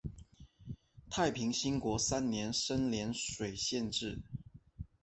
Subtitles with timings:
[1.11, 4.19] 太平兴国三年升涟水县置。